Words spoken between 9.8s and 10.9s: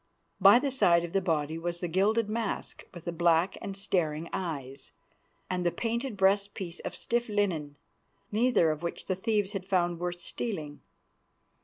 worth stealing.